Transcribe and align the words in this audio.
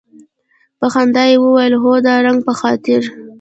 په 0.79 0.85
خندا 0.93 1.23
یې 1.29 1.35
وویل 1.43 1.73
هو 1.81 1.93
د 2.05 2.07
رنګ 2.25 2.39
په 2.47 2.53
خاطر. 2.59 3.01